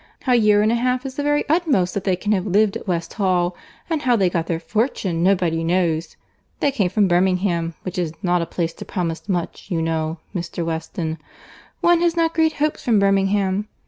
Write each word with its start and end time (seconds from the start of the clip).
A 0.25 0.33
year 0.33 0.63
and 0.63 0.71
a 0.71 0.81
half 0.81 1.05
is 1.05 1.13
the 1.13 1.21
very 1.21 1.47
utmost 1.47 1.93
that 1.93 2.05
they 2.05 2.15
can 2.15 2.31
have 2.31 2.47
lived 2.47 2.75
at 2.75 2.87
West 2.87 3.13
Hall; 3.13 3.55
and 3.87 4.01
how 4.01 4.15
they 4.15 4.31
got 4.31 4.47
their 4.47 4.59
fortune 4.59 5.21
nobody 5.21 5.63
knows. 5.63 6.17
They 6.59 6.71
came 6.71 6.89
from 6.89 7.07
Birmingham, 7.07 7.75
which 7.83 7.99
is 7.99 8.11
not 8.23 8.41
a 8.41 8.47
place 8.47 8.73
to 8.73 8.83
promise 8.85 9.29
much, 9.29 9.69
you 9.69 9.79
know, 9.79 10.17
Mr. 10.35 10.65
Weston. 10.65 11.19
One 11.81 12.01
has 12.01 12.17
not 12.17 12.33
great 12.33 12.53
hopes 12.53 12.83
from 12.83 12.97
Birmingham. 12.97 13.67